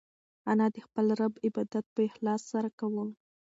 انا 0.51 0.67
د 0.75 0.77
خپل 0.85 1.05
رب 1.21 1.33
عبادت 1.45 1.85
په 1.93 1.99
اخلاص 2.09 2.41
سره 2.51 2.69
کاوه. 2.79 3.05